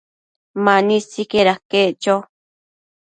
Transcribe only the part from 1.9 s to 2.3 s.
cho